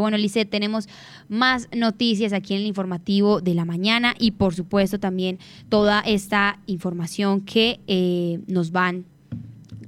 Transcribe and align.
Bueno, 0.00 0.16
Lice, 0.16 0.44
tenemos 0.44 0.88
más 1.28 1.68
noticias 1.74 2.32
aquí 2.32 2.54
en 2.54 2.60
el 2.60 2.66
informativo 2.66 3.40
de 3.40 3.54
la 3.54 3.64
mañana 3.64 4.14
y 4.18 4.32
por 4.32 4.54
supuesto 4.54 4.98
también 4.98 5.38
toda 5.68 6.00
esta 6.00 6.58
información 6.66 7.42
que 7.42 7.80
eh, 7.86 8.40
nos 8.46 8.72
van 8.72 9.04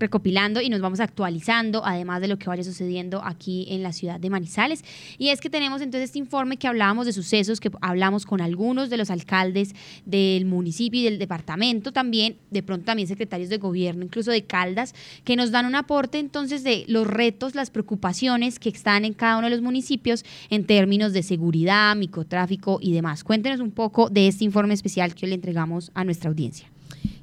recopilando 0.03 0.61
y 0.61 0.69
nos 0.69 0.81
vamos 0.81 1.01
actualizando, 1.01 1.85
además 1.85 2.21
de 2.21 2.29
lo 2.29 2.39
que 2.39 2.49
vaya 2.49 2.63
sucediendo 2.63 3.23
aquí 3.25 3.67
en 3.71 3.83
la 3.83 3.93
ciudad 3.93 4.21
de 4.21 4.29
Manizales. 4.29 4.85
Y 5.17 5.29
es 5.29 5.41
que 5.41 5.49
tenemos 5.49 5.81
entonces 5.81 6.11
este 6.11 6.19
informe 6.19 6.59
que 6.59 6.69
hablábamos 6.69 7.07
de 7.07 7.13
sucesos, 7.13 7.61
que 7.61 7.71
hablamos 7.81 8.27
con 8.27 8.41
algunos 8.41 8.91
de 8.91 8.97
los 8.99 9.11
alcaldes 9.11 9.75
del 10.05 10.45
municipio 10.45 11.01
y 11.01 11.05
del 11.05 11.19
departamento 11.19 11.93
también, 11.93 12.37
de 12.51 12.63
pronto 12.63 12.85
también 12.87 13.09
secretarios 13.09 13.49
de 13.49 13.59
gobierno, 13.59 14.05
incluso 14.05 14.31
de 14.31 14.43
Caldas, 14.43 14.95
que 15.25 15.37
nos 15.37 15.51
dan 15.51 15.67
un 15.67 15.77
aporte 15.77 16.19
entonces 16.19 16.65
de 16.65 16.85
los 16.89 17.07
retos, 17.07 17.55
las 17.55 17.71
preocupaciones 17.71 18.59
que 18.59 18.69
están 18.69 19.05
en 19.05 19.15
cada 19.15 19.39
uno 19.39 19.47
de 19.47 19.53
los 19.53 19.63
municipios 19.63 20.25
en 20.51 20.67
términos 20.67 21.13
de 21.13 21.23
seguridad, 21.23 21.95
microtráfico 21.95 22.79
y 22.83 22.93
demás. 22.93 23.23
Cuéntenos 23.23 23.61
un 23.61 23.71
poco 23.71 24.11
de 24.11 24.27
este 24.27 24.45
informe 24.45 24.75
especial 24.75 25.15
que 25.15 25.29
le 25.29 25.37
entregamos 25.37 25.93
a 25.95 26.05
nuestra 26.05 26.29
audiencia. 26.29 26.72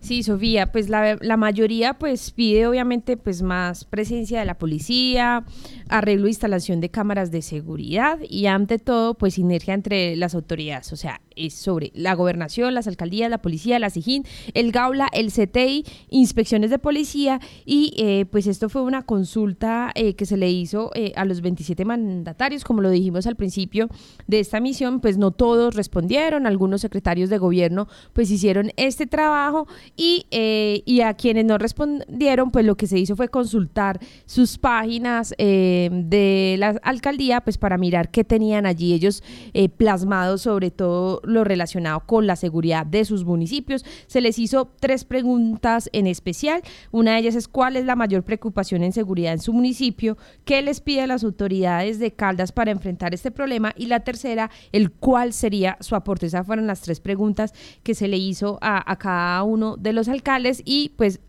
Sí, 0.02 0.24
Sofía, 0.24 0.72
pues 0.72 0.88
la, 0.88 1.18
la, 1.20 1.36
mayoría 1.36 1.94
pues 1.94 2.32
pide 2.32 2.66
obviamente 2.68 3.18
pues 3.18 3.42
más 3.42 3.84
presencia 3.84 4.40
de 4.40 4.46
la 4.46 4.58
policía, 4.58 5.44
arreglo 5.90 6.28
e 6.28 6.30
instalación 6.30 6.80
de 6.80 6.90
cámaras 6.90 7.32
de 7.32 7.42
seguridad 7.42 8.18
y 8.28 8.46
ante 8.46 8.80
todo 8.80 9.16
pues 9.16 9.34
sinergia 9.34 9.74
entre 9.74 10.16
las 10.16 10.36
autoridades, 10.36 10.94
o 10.94 10.96
sea, 10.96 11.20
es 11.36 11.54
sobre 11.54 11.92
la 11.94 12.14
gobernación, 12.16 12.74
las 12.74 12.88
alcaldías, 12.88 13.30
la 13.30 13.42
policía, 13.42 13.80
la 13.80 13.90
SIGIN, 13.90 14.24
el 14.54 14.72
GAULA, 14.72 15.10
el 15.12 15.32
CTI, 15.32 15.86
inspecciones 16.10 16.70
de 16.70 16.80
policía 16.80 17.40
y 17.66 17.94
eh, 17.98 18.26
pues 18.32 18.48
esto 18.48 18.70
fue 18.70 18.84
una 18.84 19.04
consulta 19.04 19.92
eh, 19.96 20.16
que 20.16 20.26
se 20.26 20.38
le 20.38 20.50
hizo 20.50 20.92
eh, 20.96 21.14
a 21.16 21.26
los 21.26 21.42
27 21.42 21.84
mandatarios, 21.86 22.64
como 22.64 22.82
lo 22.82 22.90
dijimos 22.90 23.28
al 23.28 23.36
principio 23.36 23.90
de 24.28 24.40
esta 24.40 24.60
misión, 24.60 25.02
pues 25.02 25.18
no 25.18 25.32
todos 25.32 25.76
respondieron, 25.76 26.48
algunos 26.48 26.82
secretarios 26.82 27.30
de 27.30 27.38
gobierno 27.38 27.88
pues 28.14 28.32
hicieron 28.32 28.72
este 28.78 29.08
trabajo 29.08 29.68
y, 30.00 30.28
eh, 30.32 30.82
y 30.86 31.02
a 31.02 31.14
quienes 31.14 31.44
no 31.44 31.58
respondieron, 31.58 32.52
pues 32.52 32.64
lo 32.64 32.78
que 32.78 32.88
se 32.88 32.98
hizo 32.98 33.18
fue 33.18 33.28
consultar 33.28 34.00
sus 34.26 34.58
páginas 34.58 35.36
eh, 35.38 35.90
de 35.92 36.56
la 36.58 36.80
alcaldía, 36.84 37.42
pues 37.42 37.58
para 37.58 37.78
mirar 37.78 38.10
qué 38.10 38.24
tenían 38.24 38.66
allí 38.66 38.94
ellos 38.94 39.22
eh, 39.54 39.68
plasmados 39.68 40.44
sobre 40.44 40.72
todo 40.72 41.20
lo 41.26 41.44
relacionado 41.44 42.00
con 42.06 42.28
la 42.28 42.38
seguridad 42.38 42.86
de 42.86 43.04
sus 43.04 43.26
municipios. 43.26 43.84
Se 44.08 44.22
les 44.22 44.40
hizo 44.40 44.72
tres 44.80 45.04
preguntas 45.04 45.90
en 45.92 46.08
especial. 46.08 46.62
Una 46.92 47.16
de 47.16 47.20
ellas 47.20 47.36
es 47.36 47.50
cuál 47.50 47.76
es 47.76 47.84
la 47.84 47.98
mayor 47.98 48.24
preocupación 48.24 48.84
en 48.84 48.94
seguridad 48.94 49.34
en 49.34 49.42
su 49.42 49.52
municipio, 49.52 50.18
qué 50.46 50.62
les 50.62 50.80
pide 50.80 51.02
a 51.02 51.08
las 51.08 51.26
autoridades 51.26 52.00
de 52.00 52.12
Caldas 52.12 52.54
para 52.54 52.72
enfrentar 52.72 53.14
este 53.14 53.32
problema 53.32 53.74
y 53.76 53.88
la 53.88 54.00
tercera, 54.00 54.50
el 54.72 54.92
cuál 54.92 55.34
sería 55.34 55.76
su 55.82 55.96
aporte. 55.96 56.28
Esas 56.28 56.46
fueron 56.46 56.68
las 56.68 56.80
tres 56.80 57.02
preguntas 57.02 57.54
que 57.84 57.96
se 57.96 58.08
le 58.08 58.16
hizo 58.16 58.60
a, 58.62 58.90
a 58.90 58.96
cada 58.96 59.44
uno 59.44 59.76
de 59.80 59.94
los 59.94 60.08
alcaldes 60.08 60.62
y 60.66 60.90
pues 60.98 61.20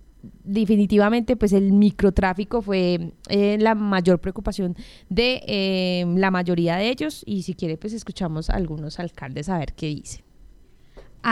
definitivamente 0.45 1.37
pues 1.37 1.53
el 1.53 1.73
microtráfico 1.73 2.61
fue 2.62 3.12
eh, 3.29 3.56
la 3.59 3.75
mayor 3.75 4.20
preocupación 4.20 4.77
de 5.09 5.43
eh, 5.47 6.05
la 6.17 6.31
mayoría 6.31 6.77
de 6.77 6.91
ellos 6.91 7.23
y 7.27 7.43
si 7.43 7.55
quiere 7.55 7.78
pues 7.78 7.93
escuchamos 7.93 8.51
a 8.51 8.55
algunos 8.55 8.98
alcaldes 8.98 9.48
a 9.48 9.59
ver 9.59 9.73
qué 9.75 9.87
dicen. 9.87 10.30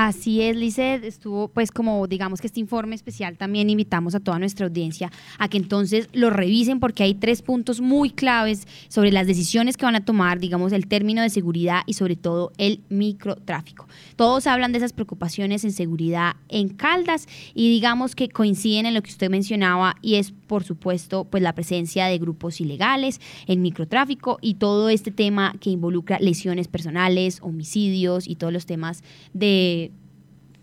Así 0.08 0.40
es, 0.40 0.56
Lizeth, 0.56 1.04
estuvo 1.04 1.48
pues 1.48 1.70
como 1.70 2.06
digamos 2.06 2.40
que 2.40 2.46
este 2.46 2.60
informe 2.60 2.94
especial 2.94 3.36
también 3.36 3.68
invitamos 3.68 4.14
a 4.14 4.20
toda 4.20 4.38
nuestra 4.38 4.64
audiencia 4.64 5.12
a 5.38 5.48
que 5.48 5.58
entonces 5.58 6.08
lo 6.14 6.30
revisen 6.30 6.80
porque 6.80 7.02
hay 7.02 7.12
tres 7.12 7.42
puntos 7.42 7.82
muy 7.82 8.08
claves 8.08 8.66
sobre 8.88 9.12
las 9.12 9.26
decisiones 9.26 9.76
que 9.76 9.84
van 9.84 9.96
a 9.96 10.06
tomar, 10.06 10.38
digamos 10.38 10.72
el 10.72 10.86
término 10.86 11.20
de 11.20 11.28
seguridad 11.28 11.82
y 11.84 11.92
sobre 11.92 12.16
todo 12.16 12.52
el 12.56 12.80
microtráfico. 12.88 13.86
Todos 14.16 14.46
hablan 14.46 14.72
de 14.72 14.78
esas 14.78 14.94
preocupaciones 14.94 15.62
en 15.64 15.72
seguridad 15.72 16.36
en 16.48 16.70
Caldas 16.70 17.26
y 17.52 17.68
digamos 17.68 18.14
que 18.14 18.30
coinciden 18.30 18.86
en 18.86 18.94
lo 18.94 19.02
que 19.02 19.10
usted 19.10 19.28
mencionaba 19.28 19.96
y 20.00 20.14
es 20.14 20.32
por 20.32 20.64
supuesto 20.64 21.24
pues 21.24 21.42
la 21.42 21.54
presencia 21.54 22.06
de 22.06 22.16
grupos 22.16 22.62
ilegales, 22.62 23.20
el 23.46 23.58
microtráfico 23.58 24.38
y 24.40 24.54
todo 24.54 24.88
este 24.88 25.10
tema 25.10 25.54
que 25.60 25.68
involucra 25.68 26.18
lesiones 26.18 26.66
personales, 26.66 27.40
homicidios 27.42 28.26
y 28.26 28.36
todos 28.36 28.54
los 28.54 28.64
temas 28.64 29.04
de 29.34 29.92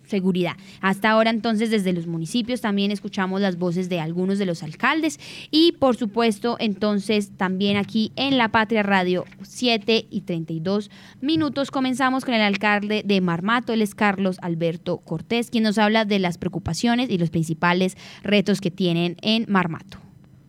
seguridad. 0.07 0.53
Hasta 0.81 1.11
ahora 1.11 1.29
entonces 1.29 1.69
desde 1.69 1.93
los 1.93 2.07
municipios 2.07 2.61
también 2.61 2.91
escuchamos 2.91 3.41
las 3.41 3.57
voces 3.57 3.89
de 3.89 3.99
algunos 3.99 4.39
de 4.39 4.45
los 4.45 4.63
alcaldes 4.63 5.19
y 5.51 5.73
por 5.73 5.95
supuesto 5.95 6.57
entonces 6.59 7.31
también 7.38 7.77
aquí 7.77 8.11
en 8.16 8.38
La 8.38 8.49
Patria 8.49 8.83
Radio 8.83 9.25
7 9.41 10.07
y 10.09 10.21
32 10.21 10.91
minutos 11.21 11.71
comenzamos 11.71 12.25
con 12.25 12.33
el 12.33 12.41
alcalde 12.41 13.03
de 13.05 13.21
Marmato, 13.21 13.73
él 13.73 13.81
es 13.81 13.95
Carlos 13.95 14.38
Alberto 14.41 14.97
Cortés, 14.97 15.49
quien 15.49 15.63
nos 15.63 15.77
habla 15.77 16.05
de 16.05 16.19
las 16.19 16.37
preocupaciones 16.37 17.09
y 17.09 17.17
los 17.17 17.29
principales 17.29 17.97
retos 18.23 18.61
que 18.61 18.72
tienen 18.72 19.17
en 19.22 19.45
Marmato. 19.47 19.97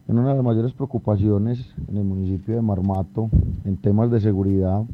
Una 0.07 0.29
de 0.29 0.35
las 0.35 0.45
mayores 0.45 0.73
preocupaciones 0.73 1.67
en 1.89 1.97
el 1.97 2.05
municipio 2.05 2.55
de 2.55 2.63
Marmato 2.63 3.29
en 3.65 3.77
temas 3.77 4.11
de 4.11 4.21
seguridad 4.21 4.85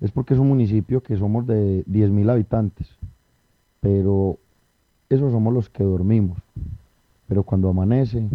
es 0.00 0.10
porque 0.10 0.34
es 0.34 0.40
un 0.40 0.48
municipio 0.48 1.02
que 1.02 1.16
somos 1.16 1.46
de 1.46 1.84
10.000 1.86 2.30
habitantes 2.30 2.88
pero 3.80 4.38
esos 5.08 5.32
somos 5.32 5.52
los 5.54 5.68
que 5.68 5.84
dormimos. 5.84 6.38
Pero 7.28 7.42
cuando 7.42 7.68
amanece, 7.68 8.28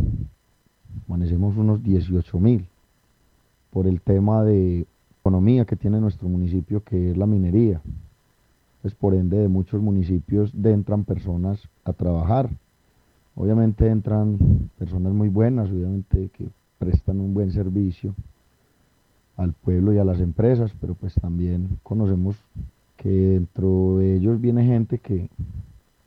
amanecemos 1.07 1.57
unos 1.57 1.83
18 1.83 2.39
mil 2.39 2.67
por 3.71 3.87
el 3.87 4.01
tema 4.01 4.43
de 4.43 4.85
economía 5.21 5.65
que 5.65 5.75
tiene 5.75 5.99
nuestro 5.99 6.27
municipio, 6.27 6.83
que 6.83 7.11
es 7.11 7.17
la 7.17 7.25
minería. 7.25 7.81
Pues 8.81 8.95
por 8.95 9.13
ende 9.13 9.37
de 9.37 9.47
muchos 9.47 9.81
municipios 9.81 10.51
entran 10.63 11.03
personas 11.03 11.61
a 11.85 11.93
trabajar. 11.93 12.49
Obviamente 13.35 13.87
entran 13.87 14.69
personas 14.77 15.13
muy 15.13 15.29
buenas, 15.29 15.69
obviamente 15.69 16.29
que 16.33 16.47
prestan 16.79 17.19
un 17.19 17.33
buen 17.33 17.51
servicio 17.51 18.15
al 19.37 19.53
pueblo 19.53 19.93
y 19.93 19.99
a 19.99 20.03
las 20.03 20.19
empresas, 20.19 20.73
pero 20.81 20.95
pues 20.95 21.13
también 21.15 21.79
conocemos 21.83 22.35
que 23.01 23.09
dentro 23.09 23.97
de 23.97 24.15
ellos 24.15 24.39
viene 24.39 24.63
gente 24.63 24.99
que, 24.99 25.27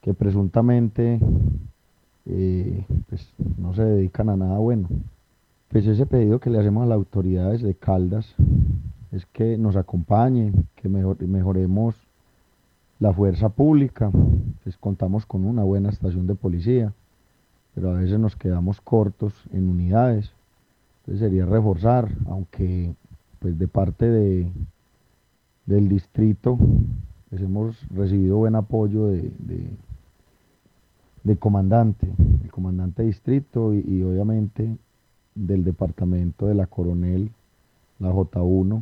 que 0.00 0.14
presuntamente 0.14 1.18
eh, 2.24 2.86
pues, 3.08 3.34
no 3.58 3.74
se 3.74 3.82
dedican 3.82 4.30
a 4.30 4.36
nada 4.36 4.58
bueno. 4.58 4.88
Pues 5.70 5.88
ese 5.88 6.06
pedido 6.06 6.38
que 6.38 6.50
le 6.50 6.60
hacemos 6.60 6.84
a 6.84 6.86
las 6.86 6.94
autoridades 6.94 7.62
de 7.62 7.74
Caldas 7.74 8.32
es 9.10 9.26
que 9.26 9.58
nos 9.58 9.74
acompañen, 9.74 10.68
que 10.76 10.88
mejoremos 10.88 11.96
la 13.00 13.12
fuerza 13.12 13.48
pública, 13.48 14.12
pues 14.62 14.76
contamos 14.76 15.26
con 15.26 15.44
una 15.44 15.64
buena 15.64 15.88
estación 15.88 16.28
de 16.28 16.36
policía, 16.36 16.92
pero 17.74 17.90
a 17.90 17.94
veces 17.94 18.20
nos 18.20 18.36
quedamos 18.36 18.80
cortos 18.80 19.34
en 19.52 19.68
unidades. 19.68 20.30
Entonces 21.00 21.28
sería 21.28 21.44
reforzar, 21.44 22.08
aunque 22.28 22.94
pues 23.40 23.58
de 23.58 23.66
parte 23.66 24.08
de, 24.08 24.52
del 25.66 25.88
distrito, 25.88 26.58
pues 27.30 27.42
hemos 27.42 27.88
recibido 27.90 28.36
buen 28.38 28.54
apoyo 28.54 29.06
de, 29.06 29.30
de, 31.22 31.36
comandante, 31.36 32.06
el 32.42 32.50
comandante 32.50 33.02
distrito 33.02 33.74
y, 33.74 34.02
obviamente 34.02 34.76
del 35.34 35.64
departamento 35.64 36.46
de 36.46 36.54
la 36.54 36.66
coronel, 36.66 37.30
la 37.98 38.12
J1, 38.12 38.80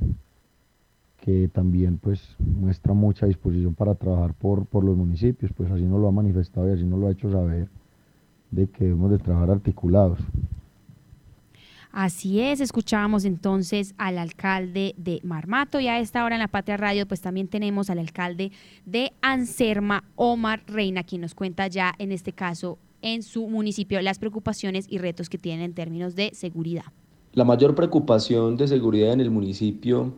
que 1.18 1.48
también 1.48 1.98
pues 1.98 2.20
muestra 2.38 2.94
mucha 2.94 3.26
disposición 3.26 3.74
para 3.74 3.94
trabajar 3.94 4.34
por, 4.34 4.66
por 4.66 4.84
los 4.84 4.96
municipios, 4.96 5.52
pues 5.56 5.70
así 5.70 5.84
nos 5.84 6.00
lo 6.00 6.08
ha 6.08 6.12
manifestado 6.12 6.68
y 6.68 6.72
así 6.72 6.84
nos 6.84 6.98
lo 6.98 7.06
ha 7.06 7.12
hecho 7.12 7.30
saber 7.30 7.68
de 8.50 8.66
que 8.66 8.84
debemos 8.84 9.10
de 9.12 9.18
trabajar 9.18 9.50
articulados. 9.50 10.18
Así 11.92 12.40
es, 12.40 12.62
escuchábamos 12.62 13.26
entonces 13.26 13.94
al 13.98 14.16
alcalde 14.16 14.94
de 14.96 15.20
Marmato 15.24 15.78
y 15.78 15.88
a 15.88 16.00
esta 16.00 16.24
hora 16.24 16.36
en 16.36 16.40
la 16.40 16.48
Patria 16.48 16.78
Radio 16.78 17.06
pues 17.06 17.20
también 17.20 17.48
tenemos 17.48 17.90
al 17.90 17.98
alcalde 17.98 18.50
de 18.86 19.12
Anserma, 19.20 20.02
Omar 20.16 20.62
Reina, 20.66 21.02
quien 21.02 21.20
nos 21.20 21.34
cuenta 21.34 21.66
ya 21.66 21.92
en 21.98 22.10
este 22.10 22.32
caso 22.32 22.78
en 23.02 23.22
su 23.22 23.46
municipio 23.46 24.00
las 24.00 24.18
preocupaciones 24.18 24.86
y 24.88 24.96
retos 24.96 25.28
que 25.28 25.36
tienen 25.36 25.66
en 25.66 25.74
términos 25.74 26.16
de 26.16 26.30
seguridad. 26.32 26.86
La 27.34 27.44
mayor 27.44 27.74
preocupación 27.74 28.56
de 28.56 28.68
seguridad 28.68 29.12
en 29.12 29.20
el 29.20 29.30
municipio 29.30 30.14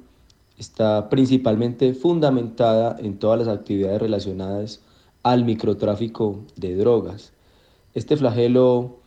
está 0.57 1.09
principalmente 1.09 1.93
fundamentada 1.93 2.95
en 3.01 3.19
todas 3.19 3.41
las 3.41 3.49
actividades 3.49 4.01
relacionadas 4.01 4.81
al 5.25 5.45
microtráfico 5.45 6.45
de 6.55 6.77
drogas. 6.77 7.33
Este 7.95 8.17
flagelo 8.17 9.01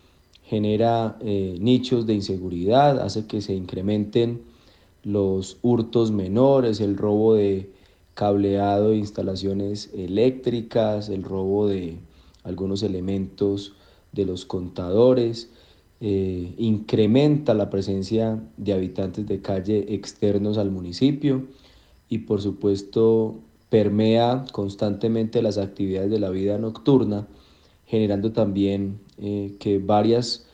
genera 0.47 1.17
eh, 1.21 1.57
nichos 1.59 2.05
de 2.05 2.13
inseguridad, 2.13 2.99
hace 2.99 3.27
que 3.27 3.41
se 3.41 3.53
incrementen 3.53 4.41
los 5.03 5.57
hurtos 5.61 6.11
menores, 6.11 6.79
el 6.79 6.97
robo 6.97 7.35
de 7.35 7.69
cableado 8.13 8.89
de 8.89 8.97
instalaciones 8.97 9.91
eléctricas, 9.94 11.09
el 11.09 11.23
robo 11.23 11.67
de 11.67 11.97
algunos 12.44 12.81
elementos 12.81 13.73
de 14.11 14.25
los 14.25 14.45
contadores 14.45 15.49
eh, 15.99 16.53
incrementa 16.57 17.53
la 17.53 17.69
presencia 17.69 18.39
de 18.55 18.73
habitantes 18.73 19.27
de 19.27 19.41
calle 19.41 19.94
externos 19.95 20.57
al 20.57 20.71
municipio 20.71 21.44
y 22.07 22.19
por 22.19 22.41
supuesto 22.41 23.39
permea 23.69 24.45
constantemente 24.51 25.41
las 25.41 25.57
actividades 25.57 26.09
de 26.09 26.19
la 26.19 26.29
vida 26.29 26.57
nocturna, 26.57 27.27
generando 27.88 28.31
también 28.31 29.00
eh, 29.18 29.56
que 29.60 29.80
varias 29.80 30.45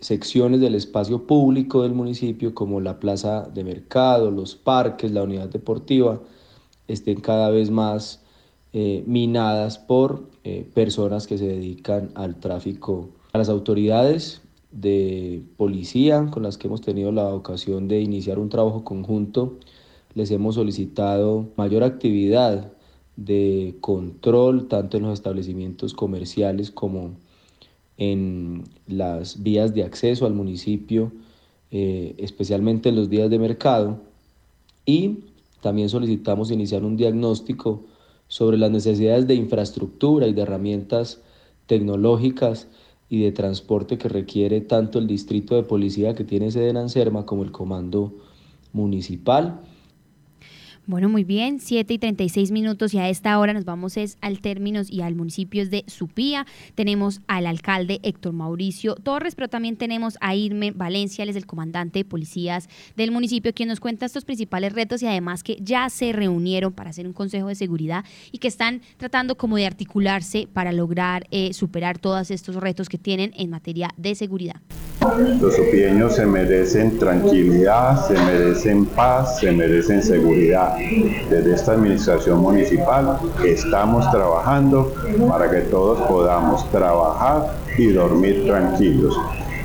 secciones 0.00 0.60
del 0.60 0.74
espacio 0.74 1.26
público 1.26 1.82
del 1.82 1.94
municipio, 1.94 2.54
como 2.54 2.80
la 2.80 3.00
plaza 3.00 3.48
de 3.54 3.64
mercado, 3.64 4.30
los 4.30 4.54
parques, 4.54 5.10
la 5.12 5.22
unidad 5.22 5.48
deportiva, 5.48 6.20
estén 6.86 7.20
cada 7.20 7.48
vez 7.50 7.70
más 7.70 8.22
eh, 8.72 9.02
minadas 9.06 9.78
por 9.78 10.28
personas 10.74 11.26
que 11.26 11.36
se 11.36 11.46
dedican 11.46 12.10
al 12.14 12.40
tráfico. 12.40 13.10
A 13.32 13.38
las 13.38 13.48
autoridades 13.48 14.40
de 14.72 15.42
policía 15.56 16.26
con 16.30 16.42
las 16.42 16.56
que 16.56 16.68
hemos 16.68 16.80
tenido 16.80 17.12
la 17.12 17.28
ocasión 17.34 17.88
de 17.88 18.00
iniciar 18.00 18.38
un 18.38 18.48
trabajo 18.48 18.84
conjunto, 18.84 19.58
les 20.14 20.30
hemos 20.30 20.56
solicitado 20.56 21.48
mayor 21.56 21.82
actividad 21.82 22.72
de 23.20 23.76
control 23.82 24.66
tanto 24.66 24.96
en 24.96 25.02
los 25.02 25.12
establecimientos 25.12 25.92
comerciales 25.92 26.70
como 26.70 27.10
en 27.98 28.64
las 28.86 29.42
vías 29.42 29.74
de 29.74 29.84
acceso 29.84 30.24
al 30.24 30.32
municipio, 30.32 31.12
eh, 31.70 32.14
especialmente 32.16 32.88
en 32.88 32.96
los 32.96 33.10
días 33.10 33.28
de 33.28 33.38
mercado. 33.38 33.98
Y 34.86 35.18
también 35.60 35.90
solicitamos 35.90 36.50
iniciar 36.50 36.82
un 36.82 36.96
diagnóstico 36.96 37.84
sobre 38.26 38.56
las 38.56 38.70
necesidades 38.70 39.26
de 39.26 39.34
infraestructura 39.34 40.26
y 40.26 40.32
de 40.32 40.42
herramientas 40.42 41.20
tecnológicas 41.66 42.68
y 43.10 43.20
de 43.22 43.32
transporte 43.32 43.98
que 43.98 44.08
requiere 44.08 44.62
tanto 44.62 44.98
el 44.98 45.06
distrito 45.06 45.56
de 45.56 45.64
policía 45.64 46.14
que 46.14 46.24
tiene 46.24 46.50
sede 46.50 46.70
en 46.70 46.78
Anserma 46.78 47.26
como 47.26 47.42
el 47.42 47.52
comando 47.52 48.14
municipal. 48.72 49.60
Bueno, 50.90 51.08
muy 51.08 51.22
bien, 51.22 51.60
7 51.60 51.94
y 51.94 51.98
36 51.98 52.50
minutos 52.50 52.92
y 52.94 52.98
a 52.98 53.08
esta 53.08 53.38
hora 53.38 53.52
nos 53.52 53.64
vamos 53.64 53.96
es 53.96 54.18
al 54.20 54.40
términos 54.40 54.90
y 54.90 55.02
al 55.02 55.14
municipio 55.14 55.64
de 55.64 55.84
Supía. 55.86 56.48
Tenemos 56.74 57.20
al 57.28 57.46
alcalde 57.46 58.00
Héctor 58.02 58.32
Mauricio 58.32 58.96
Torres, 58.96 59.36
pero 59.36 59.46
también 59.46 59.76
tenemos 59.76 60.18
a 60.20 60.34
Irme 60.34 60.72
Valencia, 60.72 61.22
él 61.22 61.28
es 61.28 61.36
el 61.36 61.46
comandante 61.46 62.00
de 62.00 62.04
policías 62.04 62.68
del 62.96 63.12
municipio, 63.12 63.54
quien 63.54 63.68
nos 63.68 63.78
cuenta 63.78 64.04
estos 64.04 64.24
principales 64.24 64.72
retos 64.72 65.00
y 65.04 65.06
además 65.06 65.44
que 65.44 65.58
ya 65.60 65.88
se 65.90 66.10
reunieron 66.10 66.72
para 66.72 66.90
hacer 66.90 67.06
un 67.06 67.12
consejo 67.12 67.46
de 67.46 67.54
seguridad 67.54 68.04
y 68.32 68.38
que 68.38 68.48
están 68.48 68.80
tratando 68.96 69.36
como 69.36 69.58
de 69.58 69.66
articularse 69.66 70.48
para 70.52 70.72
lograr 70.72 71.28
eh, 71.30 71.52
superar 71.52 71.98
todos 71.98 72.32
estos 72.32 72.56
retos 72.56 72.88
que 72.88 72.98
tienen 72.98 73.30
en 73.36 73.48
materia 73.48 73.90
de 73.96 74.16
seguridad. 74.16 74.56
Los 75.40 75.56
supieños 75.56 76.16
se 76.16 76.26
merecen 76.26 76.98
tranquilidad, 76.98 78.06
se 78.06 78.14
merecen 78.14 78.84
paz, 78.84 79.38
se 79.38 79.50
merecen 79.50 80.02
seguridad 80.02 80.79
desde 81.28 81.54
esta 81.54 81.72
administración 81.72 82.40
municipal 82.40 83.18
estamos 83.44 84.10
trabajando 84.10 84.92
para 85.28 85.50
que 85.50 85.60
todos 85.62 86.00
podamos 86.08 86.68
trabajar 86.70 87.56
y 87.76 87.88
dormir 87.88 88.46
tranquilos. 88.46 89.16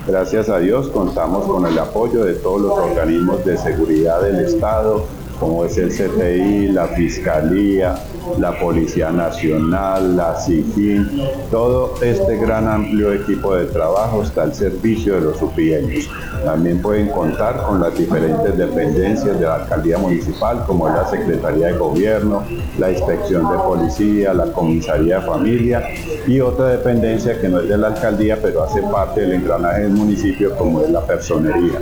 Gracias 0.07 0.49
a 0.49 0.59
Dios 0.59 0.89
contamos 0.89 1.45
con 1.45 1.65
el 1.65 1.77
apoyo 1.79 2.23
de 2.23 2.35
todos 2.35 2.61
los 2.61 2.71
organismos 2.71 3.43
de 3.43 3.57
seguridad 3.57 4.21
del 4.21 4.39
Estado, 4.45 5.05
como 5.39 5.65
es 5.65 5.77
el 5.77 5.89
CTI, 5.89 6.67
la 6.67 6.87
Fiscalía, 6.89 7.95
la 8.39 8.57
Policía 8.59 9.11
Nacional, 9.11 10.15
la 10.15 10.39
SIGIN, 10.39 11.09
todo 11.51 11.95
este 12.01 12.37
gran 12.37 12.67
amplio 12.67 13.13
equipo 13.13 13.55
de 13.55 13.65
trabajo 13.65 14.23
está 14.23 14.43
al 14.43 14.53
servicio 14.53 15.15
de 15.15 15.21
los 15.21 15.37
supieños. 15.37 16.09
También 16.43 16.81
pueden 16.81 17.09
contar 17.09 17.63
con 17.63 17.79
las 17.79 17.97
diferentes 17.97 18.57
dependencias 18.57 19.39
de 19.39 19.45
la 19.45 19.55
alcaldía 19.55 19.97
municipal, 19.97 20.63
como 20.65 20.87
la 20.87 21.07
Secretaría 21.07 21.67
de 21.67 21.73
Gobierno, 21.73 22.43
la 22.77 22.91
Inspección 22.91 23.49
de 23.49 23.57
Policía, 23.57 24.33
la 24.33 24.51
Comisaría 24.51 25.19
de 25.19 25.25
Familia 25.25 25.83
y 26.27 26.39
otra 26.39 26.67
dependencia 26.67 27.39
que 27.39 27.47
no 27.47 27.59
es 27.59 27.69
de 27.69 27.77
la 27.77 27.87
alcaldía, 27.87 28.37
pero 28.41 28.63
hace 28.63 28.81
parte 28.81 29.21
del 29.21 29.33
engranaje 29.33 29.83
del 29.83 29.93
municipio, 29.93 30.55
como 30.55 30.81
es 30.81 30.89
la 30.89 31.01
personería. 31.01 31.79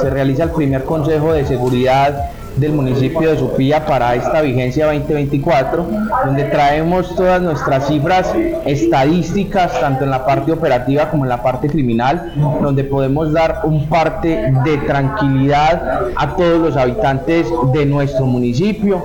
Se 0.00 0.10
realiza 0.10 0.44
el 0.44 0.50
primer 0.50 0.84
Consejo 0.84 1.32
de 1.32 1.46
Seguridad 1.46 2.30
del 2.56 2.72
municipio 2.72 3.30
de 3.30 3.38
Supía 3.38 3.84
para 3.84 4.14
esta 4.14 4.40
vigencia 4.40 4.86
2024, 4.86 5.86
donde 6.24 6.44
traemos 6.44 7.14
todas 7.14 7.42
nuestras 7.42 7.86
cifras 7.86 8.32
estadísticas, 8.64 9.78
tanto 9.78 10.04
en 10.04 10.10
la 10.10 10.24
parte 10.24 10.52
operativa 10.52 11.10
como 11.10 11.24
en 11.24 11.28
la 11.28 11.42
parte 11.42 11.68
criminal, 11.68 12.32
donde 12.62 12.84
podemos 12.84 13.32
dar 13.32 13.60
un 13.64 13.86
parte 13.88 14.52
de 14.64 14.78
tranquilidad 14.78 16.06
a 16.16 16.36
todos 16.36 16.58
los 16.58 16.76
habitantes 16.76 17.46
de 17.72 17.86
nuestro 17.86 18.26
municipio. 18.26 19.02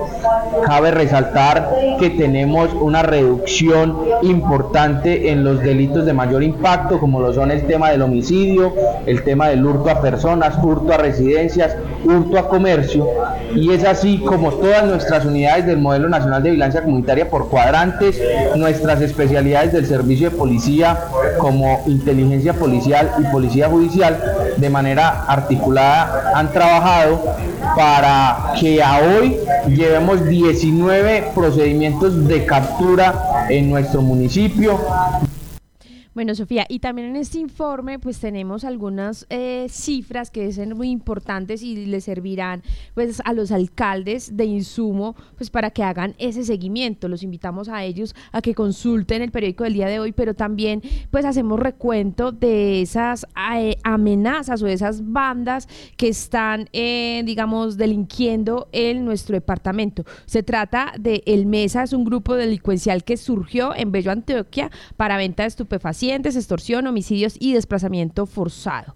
Cabe 0.66 0.90
resaltar 0.90 1.70
que 1.98 2.10
tenemos 2.10 2.70
una 2.74 3.02
reducción 3.02 3.98
importante 4.22 5.30
en 5.30 5.44
los 5.44 5.60
delitos 5.60 6.06
de 6.06 6.12
mayor 6.12 6.42
impacto, 6.42 6.98
como 6.98 7.20
lo 7.20 7.32
son 7.32 7.50
el 7.50 7.66
tema 7.66 7.90
del 7.90 8.02
homicidio, 8.02 8.72
el 9.06 9.22
tema 9.24 9.48
del 9.48 9.64
hurto 9.64 9.90
a 9.90 10.00
personas, 10.00 10.56
hurto 10.62 10.92
a 10.92 10.96
residencias, 10.96 11.76
hurto 12.04 12.38
a 12.38 12.48
comercio 12.48 13.06
y 13.54 13.72
es 13.72 13.84
así 13.84 14.18
como 14.18 14.52
todas 14.52 14.84
nuestras 14.84 15.24
unidades 15.24 15.66
del 15.66 15.78
modelo 15.78 16.08
nacional 16.08 16.42
de 16.42 16.50
vigilancia 16.50 16.82
comunitaria 16.82 17.28
por 17.28 17.48
cuadrantes, 17.48 18.20
nuestras 18.56 19.00
especialidades 19.00 19.72
del 19.72 19.86
servicio 19.86 20.30
de 20.30 20.36
policía 20.36 20.98
como 21.38 21.82
inteligencia 21.86 22.52
policial 22.54 23.10
y 23.18 23.24
policía 23.24 23.68
judicial 23.68 24.18
de 24.56 24.70
manera 24.70 25.24
articulada 25.26 26.32
han 26.34 26.50
trabajado 26.52 27.22
para 27.76 28.54
que 28.58 28.82
a 28.82 28.98
hoy 28.98 29.36
llevemos 29.68 30.24
19 30.26 31.30
procedimientos 31.34 32.26
de 32.26 32.44
captura 32.44 33.46
en 33.48 33.70
nuestro 33.70 34.02
municipio. 34.02 34.78
Bueno, 36.14 36.34
Sofía, 36.34 36.66
y 36.68 36.80
también 36.80 37.08
en 37.08 37.16
este 37.16 37.38
informe 37.38 37.98
pues 37.98 38.20
tenemos 38.20 38.64
algunas 38.64 39.24
eh, 39.30 39.66
cifras 39.70 40.30
que 40.30 40.52
son 40.52 40.76
muy 40.76 40.90
importantes 40.90 41.62
y 41.62 41.86
le 41.86 42.02
servirán 42.02 42.62
pues 42.92 43.22
a 43.24 43.32
los 43.32 43.50
alcaldes 43.50 44.36
de 44.36 44.44
insumo 44.44 45.16
pues 45.38 45.48
para 45.48 45.70
que 45.70 45.82
hagan 45.82 46.14
ese 46.18 46.44
seguimiento. 46.44 47.08
Los 47.08 47.22
invitamos 47.22 47.70
a 47.70 47.82
ellos 47.82 48.14
a 48.30 48.42
que 48.42 48.54
consulten 48.54 49.22
el 49.22 49.30
periódico 49.30 49.64
del 49.64 49.72
día 49.72 49.86
de 49.86 50.00
hoy, 50.00 50.12
pero 50.12 50.34
también 50.34 50.82
pues 51.10 51.24
hacemos 51.24 51.58
recuento 51.58 52.30
de 52.30 52.82
esas 52.82 53.26
eh, 53.56 53.78
amenazas 53.82 54.62
o 54.62 54.66
de 54.66 54.74
esas 54.74 55.12
bandas 55.12 55.66
que 55.96 56.08
están 56.08 56.68
eh, 56.74 57.22
digamos 57.24 57.78
delinquiendo 57.78 58.68
en 58.72 59.06
nuestro 59.06 59.32
departamento. 59.32 60.04
Se 60.26 60.42
trata 60.42 60.92
de 61.00 61.22
El 61.24 61.46
Mesa, 61.46 61.84
es 61.84 61.94
un 61.94 62.04
grupo 62.04 62.34
delincuencial 62.34 63.02
que 63.02 63.16
surgió 63.16 63.74
en 63.74 63.92
Bello 63.92 64.10
Antioquia 64.10 64.70
para 64.98 65.16
venta 65.16 65.44
de 65.44 65.48
estupefacientes 65.48 66.01
extorsión, 66.10 66.86
homicidios 66.86 67.36
y 67.38 67.52
desplazamiento 67.52 68.26
forzado. 68.26 68.94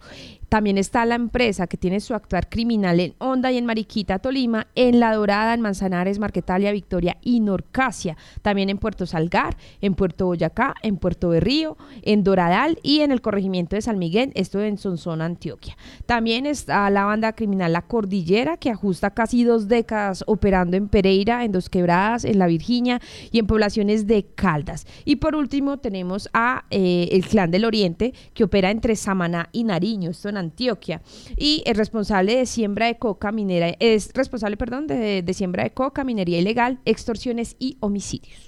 También 0.48 0.78
está 0.78 1.04
la 1.04 1.16
empresa 1.16 1.66
que 1.66 1.76
tiene 1.76 2.00
su 2.00 2.14
actuar 2.14 2.48
criminal 2.48 3.00
en 3.00 3.14
Honda 3.18 3.50
y 3.50 3.58
en 3.58 3.66
Mariquita, 3.66 4.18
Tolima, 4.18 4.68
en 4.74 5.00
La 5.00 5.14
Dorada, 5.14 5.54
en 5.54 5.60
Manzanares, 5.60 6.18
Marquetalia, 6.18 6.72
Victoria 6.72 7.16
y 7.22 7.40
Norcasia. 7.40 8.16
También 8.42 8.70
en 8.70 8.78
Puerto 8.78 9.06
Salgar, 9.06 9.56
en 9.80 9.94
Puerto 9.94 10.26
Boyacá, 10.26 10.74
en 10.82 10.96
Puerto 10.98 11.30
Berrío, 11.30 11.76
en 12.02 12.22
Doradal 12.22 12.78
y 12.82 13.00
en 13.00 13.12
el 13.12 13.20
corregimiento 13.20 13.76
de 13.76 13.82
San 13.82 13.98
Miguel, 13.98 14.32
esto 14.34 14.60
en 14.62 14.78
Sonsón, 14.78 15.20
Antioquia. 15.20 15.76
También 16.06 16.46
está 16.46 16.88
la 16.90 17.04
banda 17.04 17.32
criminal 17.32 17.72
La 17.72 17.82
Cordillera, 17.82 18.56
que 18.56 18.70
ajusta 18.70 19.10
casi 19.10 19.44
dos 19.44 19.68
décadas 19.68 20.22
operando 20.26 20.76
en 20.76 20.88
Pereira, 20.88 21.44
en 21.44 21.52
Dos 21.52 21.68
Quebradas, 21.68 22.24
en 22.24 22.38
La 22.38 22.46
Virginia 22.46 23.00
y 23.30 23.38
en 23.38 23.46
poblaciones 23.46 24.06
de 24.06 24.24
Caldas. 24.24 24.86
Y 25.04 25.16
por 25.16 25.34
último 25.34 25.78
tenemos 25.78 26.28
a 26.32 26.64
eh, 26.70 27.08
el 27.12 27.26
Clan 27.26 27.50
del 27.50 27.64
Oriente, 27.64 28.14
que 28.34 28.44
opera 28.44 28.70
entre 28.70 28.96
Samaná 28.96 29.48
y 29.52 29.64
Nariño, 29.64 30.12
Antioquia 30.40 31.02
y 31.36 31.62
es 31.66 31.76
responsable 31.76 32.36
de 32.36 32.46
siembra 32.46 32.86
de 32.86 32.98
coca 32.98 33.32
minera, 33.32 33.74
es 33.80 34.10
responsable, 34.14 34.56
perdón, 34.56 34.86
de, 34.86 35.22
de 35.22 35.34
siembra 35.34 35.64
de 35.64 35.72
coca, 35.72 36.04
minería 36.04 36.38
ilegal, 36.38 36.80
extorsiones 36.84 37.56
y 37.58 37.76
homicidios. 37.80 38.45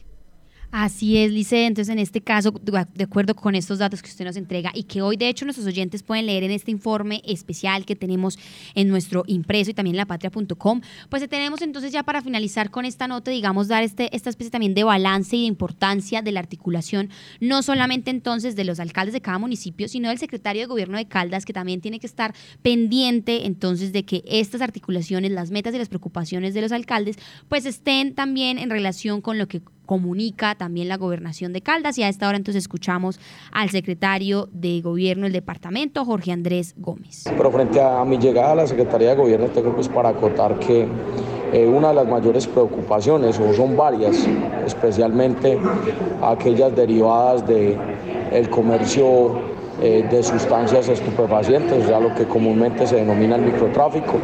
Así 0.70 1.16
es, 1.16 1.32
Lice. 1.32 1.64
Entonces, 1.64 1.90
en 1.90 1.98
este 1.98 2.20
caso, 2.20 2.50
de 2.50 3.04
acuerdo 3.04 3.34
con 3.34 3.54
estos 3.54 3.78
datos 3.78 4.02
que 4.02 4.10
usted 4.10 4.26
nos 4.26 4.36
entrega 4.36 4.70
y 4.74 4.82
que 4.82 5.00
hoy, 5.00 5.16
de 5.16 5.28
hecho, 5.28 5.46
nuestros 5.46 5.66
oyentes 5.66 6.02
pueden 6.02 6.26
leer 6.26 6.44
en 6.44 6.50
este 6.50 6.70
informe 6.70 7.22
especial 7.24 7.86
que 7.86 7.96
tenemos 7.96 8.38
en 8.74 8.88
nuestro 8.88 9.24
impreso 9.26 9.70
y 9.70 9.74
también 9.74 9.94
en 9.94 9.98
lapatria.com, 9.98 10.82
pues 11.08 11.26
tenemos 11.26 11.62
entonces 11.62 11.90
ya 11.90 12.02
para 12.02 12.20
finalizar 12.20 12.70
con 12.70 12.84
esta 12.84 13.08
nota, 13.08 13.30
digamos, 13.30 13.68
dar 13.68 13.82
este, 13.82 14.14
esta 14.14 14.28
especie 14.28 14.50
también 14.50 14.74
de 14.74 14.84
balance 14.84 15.34
y 15.36 15.40
de 15.40 15.46
importancia 15.46 16.20
de 16.20 16.32
la 16.32 16.40
articulación, 16.40 17.08
no 17.40 17.62
solamente 17.62 18.10
entonces 18.10 18.54
de 18.54 18.64
los 18.64 18.78
alcaldes 18.78 19.14
de 19.14 19.22
cada 19.22 19.38
municipio, 19.38 19.88
sino 19.88 20.10
del 20.10 20.18
secretario 20.18 20.60
de 20.60 20.66
gobierno 20.66 20.98
de 20.98 21.08
Caldas, 21.08 21.46
que 21.46 21.54
también 21.54 21.80
tiene 21.80 21.98
que 21.98 22.06
estar 22.06 22.34
pendiente 22.60 23.46
entonces 23.46 23.94
de 23.94 24.04
que 24.04 24.22
estas 24.26 24.60
articulaciones, 24.60 25.32
las 25.32 25.50
metas 25.50 25.74
y 25.74 25.78
las 25.78 25.88
preocupaciones 25.88 26.52
de 26.52 26.60
los 26.60 26.72
alcaldes, 26.72 27.16
pues 27.48 27.64
estén 27.64 28.14
también 28.14 28.58
en 28.58 28.68
relación 28.68 29.22
con 29.22 29.38
lo 29.38 29.48
que 29.48 29.62
comunica 29.88 30.54
también 30.54 30.86
la 30.86 30.98
gobernación 30.98 31.54
de 31.54 31.62
Caldas 31.62 31.96
y 31.96 32.02
a 32.02 32.10
esta 32.10 32.28
hora 32.28 32.36
entonces 32.36 32.64
escuchamos 32.64 33.18
al 33.52 33.70
secretario 33.70 34.50
de 34.52 34.82
gobierno 34.82 35.22
del 35.22 35.32
departamento, 35.32 36.04
Jorge 36.04 36.30
Andrés 36.30 36.74
Gómez. 36.76 37.24
Pero 37.24 37.50
frente 37.50 37.80
a 37.80 38.04
mi 38.04 38.18
llegada 38.18 38.52
a 38.52 38.54
la 38.54 38.66
Secretaría 38.66 39.08
de 39.08 39.16
Gobierno 39.16 39.46
tengo 39.46 39.74
pues 39.74 39.88
para 39.88 40.10
acotar 40.10 40.58
que 40.58 40.86
eh, 41.54 41.66
una 41.66 41.88
de 41.88 41.94
las 41.94 42.06
mayores 42.06 42.46
preocupaciones, 42.46 43.40
o 43.40 43.54
son 43.54 43.78
varias, 43.78 44.28
especialmente 44.66 45.58
aquellas 46.22 46.76
derivadas 46.76 47.46
del 47.46 47.78
el 48.30 48.50
comercio 48.50 49.40
eh, 49.80 50.06
de 50.10 50.22
sustancias 50.22 50.86
estupefacientes, 50.90 51.88
ya 51.88 51.98
lo 51.98 52.14
que 52.14 52.26
comúnmente 52.26 52.86
se 52.86 52.96
denomina 52.96 53.36
el 53.36 53.42
microtráfico, 53.42 54.18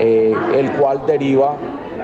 eh, 0.00 0.34
el 0.56 0.72
cual 0.72 1.02
deriva 1.06 1.56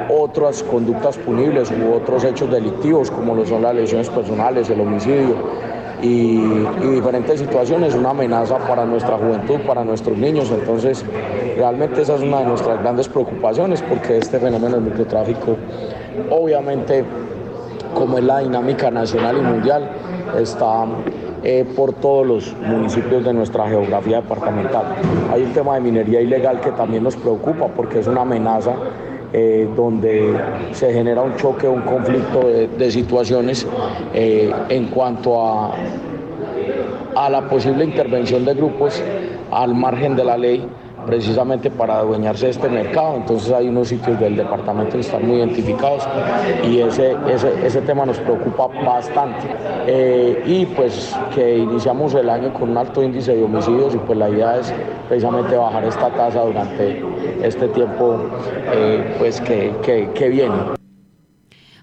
otras 0.09 0.63
conductas 0.63 1.17
punibles 1.19 1.71
u 1.71 1.95
otros 1.95 2.25
hechos 2.25 2.51
delictivos 2.51 3.11
como 3.11 3.35
lo 3.35 3.45
son 3.47 3.63
las 3.63 3.75
lesiones 3.75 4.09
personales, 4.11 4.69
el 4.71 4.81
homicidio 4.81 5.37
y, 6.03 6.37
diferentes 6.95 7.41
situaciones, 7.41 7.95
una 7.95 8.11
amenaza 8.11 8.59
para 8.59 8.85
nuestra 8.85 9.17
juventud, 9.17 9.61
para 9.67 9.85
nuestros 9.85 10.17
niños. 10.19 10.51
Entonces, 10.51 11.05
realmente 11.57 12.03
esa 12.03 12.17
es 12.17 12.23
una 12.23 12.41
de 12.41 12.47
nuestras 12.47 12.81
grandes 12.81 13.09
preocupaciones 13.09 13.83
porque 13.83 14.19
este 14.19 14.39
fenómeno 14.39 14.77
del 14.77 14.83
microtráfico, 14.83 15.57
obviamente, 16.31 17.05
como 17.95 18.19
es 18.19 18.25
la 18.25 18.41
dinámica 18.41 18.91
nacional 18.91 19.37
y 19.39 19.43
mundial, 19.43 19.91
está 20.39 20.87
eh, 21.45 21.65
por 21.77 21.93
todos 21.93 22.27
los 22.27 22.57
municipios 22.57 23.25
de 23.25 23.33
nuestra 23.33 23.69
geografía 23.69 24.21
departamental. 24.21 24.97
Hay 25.33 25.43
un 25.43 25.53
tema 25.53 25.75
de 25.75 25.81
minería 25.81 26.21
ilegal 26.21 26.61
que 26.61 26.71
también 26.73 27.05
nos 27.05 27.17
preocupa 27.17 27.69
porque 27.69 28.01
es 28.01 28.07
una 28.07 28.23
amenaza 28.23 28.73
eh, 29.33 29.69
donde 29.75 30.35
se 30.73 30.93
genera 30.93 31.23
un 31.23 31.37
choque, 31.37 31.67
un 31.67 31.83
conflicto 31.83 32.49
de, 32.49 32.91
situaciones 32.91 33.67
eh, 34.12 34.53
en 34.69 34.89
cuanto 34.89 35.43
a, 35.43 35.75
a 37.15 37.31
la 37.31 37.49
posible 37.49 37.85
intervención 37.85 38.45
de 38.45 38.55
grupos 38.55 39.03
al 39.51 39.75
margen 39.75 40.17
de 40.17 40.25
la 40.25 40.37
ley 40.37 40.67
precisamente 41.07 41.71
para 41.71 41.99
adueñarse 41.99 42.47
de 42.47 42.53
este 42.53 42.69
mercado. 42.69 43.17
Entonces 43.17 43.53
hay 43.53 43.69
unos 43.69 43.89
sitios 43.89 44.19
del 44.19 44.37
departamento 44.37 44.93
que 44.93 45.01
están 45.01 45.27
muy 45.27 45.39
identificados 45.39 46.07
y 46.69 46.81
ese, 46.81 47.17
ese, 47.65 47.81
tema 47.83 48.07
nos 48.07 48.19
preocupa 48.19 48.69
bastante. 48.85 49.47
Eh, 49.87 50.43
y 50.47 50.67
pues 50.67 51.17
que 51.35 51.59
iniciamos 51.59 52.15
el 52.15 52.29
año 52.29 52.53
con 52.53 52.71
un 52.71 52.77
alto 52.77 53.03
índice 53.03 53.35
de 53.35 53.43
homicidios 53.43 53.95
y 53.95 53.99
pues 53.99 54.19
la 54.19 54.29
idea 54.29 54.59
es 54.59 54.73
precisamente 55.09 55.57
bajar 55.57 55.85
esta 55.85 56.11
tasa 56.11 56.43
durante 56.43 57.03
este 57.43 57.69
tiempo 57.69 58.19
eh, 58.73 59.17
pues 59.19 59.41
que, 59.41 59.75
que, 59.83 60.11
que 60.15 60.29
viene. 60.29 60.82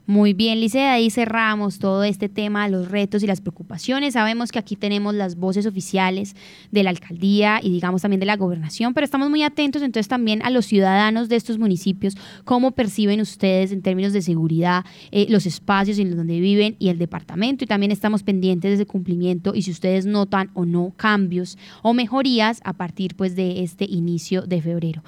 Muy 0.09 0.33
bien, 0.33 0.59
Licea, 0.59 0.93
ahí 0.93 1.11
cerramos 1.11 1.77
todo 1.77 2.03
este 2.03 2.29
tema, 2.29 2.67
los 2.67 2.89
retos 2.89 3.21
y 3.21 3.27
las 3.27 3.41
preocupaciones. 3.41 4.15
Sabemos 4.15 4.51
que 4.51 4.57
aquí 4.57 4.75
tenemos 4.75 5.13
las 5.13 5.35
voces 5.35 5.67
oficiales 5.67 6.35
de 6.71 6.81
la 6.81 6.89
alcaldía 6.89 7.59
y 7.61 7.69
digamos 7.69 8.01
también 8.01 8.19
de 8.19 8.25
la 8.25 8.35
gobernación, 8.35 8.95
pero 8.95 9.05
estamos 9.05 9.29
muy 9.29 9.43
atentos 9.43 9.83
entonces 9.83 10.07
también 10.07 10.41
a 10.41 10.49
los 10.49 10.65
ciudadanos 10.65 11.29
de 11.29 11.35
estos 11.35 11.59
municipios, 11.59 12.17
cómo 12.43 12.71
perciben 12.71 13.21
ustedes 13.21 13.71
en 13.71 13.83
términos 13.83 14.11
de 14.11 14.23
seguridad 14.23 14.83
eh, 15.11 15.27
los 15.29 15.45
espacios 15.45 15.99
en 15.99 16.17
donde 16.17 16.39
viven 16.39 16.75
y 16.79 16.89
el 16.89 16.97
departamento 16.97 17.63
y 17.63 17.67
también 17.67 17.91
estamos 17.91 18.23
pendientes 18.23 18.71
de 18.71 18.75
ese 18.77 18.87
cumplimiento 18.87 19.53
y 19.53 19.61
si 19.61 19.69
ustedes 19.69 20.07
notan 20.07 20.49
o 20.55 20.65
no 20.65 20.91
cambios 20.97 21.55
o 21.83 21.93
mejorías 21.93 22.61
a 22.63 22.73
partir 22.73 23.15
pues 23.15 23.35
de 23.35 23.61
este 23.61 23.85
inicio 23.85 24.41
de 24.41 24.59
febrero. 24.59 25.03